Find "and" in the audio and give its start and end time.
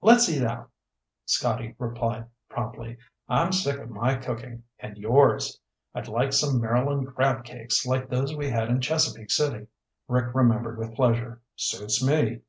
4.80-4.96